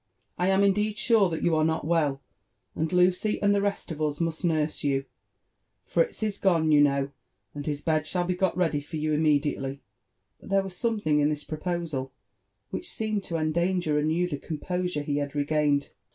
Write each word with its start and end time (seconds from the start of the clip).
I 0.35 0.47
am 0.47 0.63
indeed 0.63 0.97
sure 0.97 1.29
that 1.29 1.43
you 1.43 1.55
are 1.55 1.63
not 1.63 1.85
well, 1.85 2.23
and 2.73 2.91
Lucy 2.91 3.39
and 3.39 3.53
the 3.53 3.61
rest 3.61 3.91
of 3.91 4.01
us 4.01 4.19
must 4.19 4.43
nurse 4.43 4.83
you. 4.83 5.05
Frits 5.87 6.23
is 6.23 6.39
goiio« 6.39 6.73
yea 6.73 6.79
know, 6.79 7.11
and 7.53 7.67
his 7.67 7.81
bed 7.83 8.07
shall 8.07 8.23
be 8.23 8.33
got 8.33 8.57
ready 8.57 8.81
for 8.81 8.97
you 8.97 9.13
immediately." 9.13 9.83
But 10.39 10.49
there 10.49 10.63
was 10.63 10.75
something 10.75 11.19
in 11.19 11.29
this 11.29 11.43
proposal 11.43 12.11
which 12.71 12.89
seemed 12.89 13.23
to 13.25 13.35
endangar 13.35 13.99
anew 13.99 14.27
the 14.27 14.39
composure 14.39 15.03
he 15.03 15.17
had 15.17 15.35
regained. 15.35 15.91